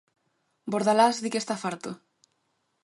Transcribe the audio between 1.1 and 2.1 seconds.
di que está farto.